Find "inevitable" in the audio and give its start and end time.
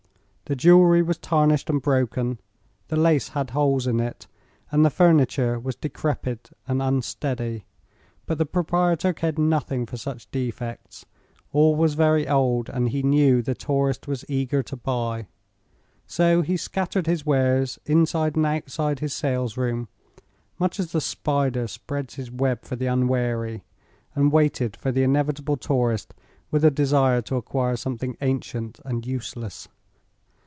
25.03-25.55